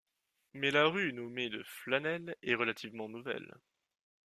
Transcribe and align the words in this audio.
Mais 0.53 0.71
la 0.71 0.87
rue 0.87 1.13
nommée 1.13 1.49
de 1.51 1.61
flanelle 1.63 2.35
est 2.41 2.55
relativement 2.55 3.07
nouvelle. 3.07 3.53